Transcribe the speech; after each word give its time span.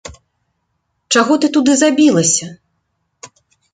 Чаго 1.17 1.37
ты 1.43 1.51
туды 1.57 1.71
забілася! 1.85 2.47